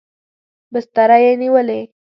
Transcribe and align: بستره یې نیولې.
بستره 0.73 1.17
یې 1.23 1.31
نیولې. 1.41 1.79